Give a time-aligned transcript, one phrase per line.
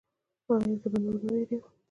[0.51, 1.61] ایا زه به نور نه ویریږم؟